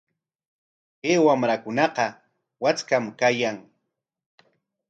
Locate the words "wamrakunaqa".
1.25-2.05